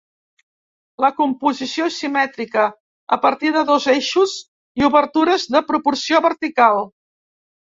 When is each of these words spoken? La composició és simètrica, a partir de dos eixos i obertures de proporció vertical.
La 1.03 1.09
composició 1.17 1.85
és 1.89 1.97
simètrica, 2.03 2.63
a 3.17 3.19
partir 3.27 3.53
de 3.59 3.63
dos 3.69 3.85
eixos 3.93 4.33
i 4.83 4.89
obertures 4.91 5.47
de 5.57 5.63
proporció 5.71 6.25
vertical. 6.31 6.87